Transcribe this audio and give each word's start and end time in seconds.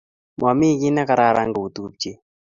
momi 0.39 0.69
kiy 0.79 0.93
nekararan 0.95 1.49
kou 1.55 1.67
tupchet 1.75 2.19